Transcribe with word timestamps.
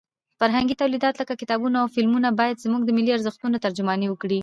فرهنګي 0.39 0.75
تولیدات 0.81 1.15
لکه 1.21 1.33
کتابونه 1.41 1.77
او 1.81 1.87
فلمونه 1.95 2.29
باید 2.39 2.61
زموږ 2.65 2.81
د 2.85 2.89
ملي 2.97 3.11
ارزښتونو 3.13 3.61
ترجماني 3.65 4.07
وکړي. 4.09 4.39